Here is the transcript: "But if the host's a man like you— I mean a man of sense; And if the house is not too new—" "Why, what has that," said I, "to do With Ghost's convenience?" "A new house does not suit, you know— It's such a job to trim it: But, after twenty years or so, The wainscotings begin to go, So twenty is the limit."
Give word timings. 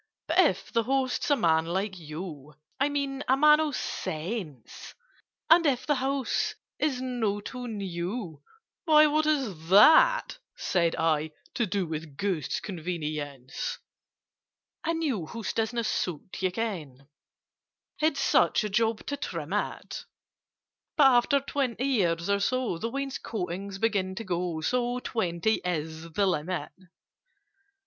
"But 0.27 0.39
if 0.39 0.73
the 0.73 0.81
host's 0.81 1.29
a 1.29 1.35
man 1.35 1.67
like 1.67 1.99
you— 1.99 2.55
I 2.79 2.89
mean 2.89 3.23
a 3.27 3.37
man 3.37 3.59
of 3.59 3.75
sense; 3.75 4.95
And 5.47 5.63
if 5.67 5.85
the 5.85 5.93
house 5.93 6.55
is 6.79 6.99
not 6.99 7.45
too 7.45 7.67
new—" 7.67 8.41
"Why, 8.85 9.05
what 9.05 9.25
has 9.25 9.69
that," 9.69 10.39
said 10.57 10.95
I, 10.95 11.29
"to 11.53 11.67
do 11.67 11.85
With 11.85 12.17
Ghost's 12.17 12.59
convenience?" 12.59 13.77
"A 14.83 14.95
new 14.95 15.27
house 15.27 15.53
does 15.53 15.71
not 15.71 15.85
suit, 15.85 16.41
you 16.41 16.49
know— 16.57 17.07
It's 18.01 18.21
such 18.21 18.63
a 18.63 18.69
job 18.69 19.05
to 19.05 19.17
trim 19.17 19.53
it: 19.53 20.05
But, 20.97 21.07
after 21.11 21.39
twenty 21.39 21.85
years 21.85 22.27
or 22.27 22.39
so, 22.39 22.79
The 22.79 22.89
wainscotings 22.89 23.77
begin 23.77 24.15
to 24.15 24.23
go, 24.23 24.61
So 24.61 24.97
twenty 24.97 25.61
is 25.63 26.09
the 26.13 26.25
limit." 26.25 26.71